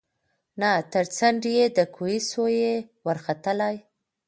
[0.59, 2.71] نه تر څنډی د کوهي سوای
[3.07, 3.75] ورختلای